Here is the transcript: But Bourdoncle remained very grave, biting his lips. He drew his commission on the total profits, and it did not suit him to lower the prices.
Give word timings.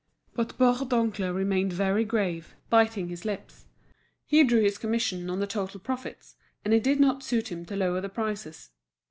But 0.33 0.57
Bourdoncle 0.57 1.31
remained 1.31 1.73
very 1.73 2.03
grave, 2.05 2.55
biting 2.71 3.09
his 3.09 3.23
lips. 3.23 3.65
He 4.25 4.43
drew 4.43 4.63
his 4.63 4.79
commission 4.79 5.29
on 5.29 5.39
the 5.39 5.45
total 5.45 5.79
profits, 5.79 6.37
and 6.65 6.73
it 6.73 6.81
did 6.81 6.99
not 6.99 7.21
suit 7.21 7.51
him 7.51 7.65
to 7.65 7.75
lower 7.75 8.01
the 8.01 8.09
prices. 8.09 8.71